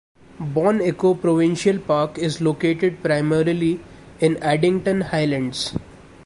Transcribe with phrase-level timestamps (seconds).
[0.39, 3.79] Bon Echo Provincial Park is located primarily
[4.19, 5.75] in Addington Highlands.